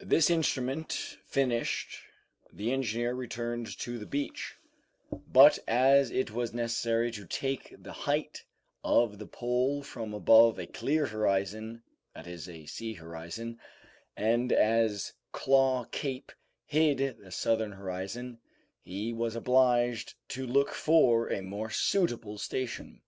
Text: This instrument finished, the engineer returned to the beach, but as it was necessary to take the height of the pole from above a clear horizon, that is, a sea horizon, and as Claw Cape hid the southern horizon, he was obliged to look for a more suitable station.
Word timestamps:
This 0.00 0.28
instrument 0.28 0.92
finished, 1.24 2.00
the 2.52 2.72
engineer 2.72 3.14
returned 3.14 3.78
to 3.78 3.96
the 4.00 4.06
beach, 4.06 4.56
but 5.12 5.56
as 5.68 6.10
it 6.10 6.32
was 6.32 6.52
necessary 6.52 7.12
to 7.12 7.24
take 7.24 7.80
the 7.80 7.92
height 7.92 8.42
of 8.82 9.20
the 9.20 9.26
pole 9.28 9.84
from 9.84 10.12
above 10.14 10.58
a 10.58 10.66
clear 10.66 11.06
horizon, 11.06 11.84
that 12.12 12.26
is, 12.26 12.48
a 12.48 12.66
sea 12.66 12.94
horizon, 12.94 13.60
and 14.16 14.52
as 14.52 15.12
Claw 15.30 15.84
Cape 15.92 16.32
hid 16.66 17.18
the 17.18 17.30
southern 17.30 17.70
horizon, 17.70 18.40
he 18.82 19.12
was 19.12 19.36
obliged 19.36 20.14
to 20.30 20.44
look 20.44 20.70
for 20.74 21.28
a 21.30 21.40
more 21.40 21.70
suitable 21.70 22.36
station. 22.36 23.00